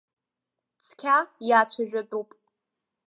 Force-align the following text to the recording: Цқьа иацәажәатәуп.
Цқьа 0.85 1.17
иацәажәатәуп. 1.47 2.29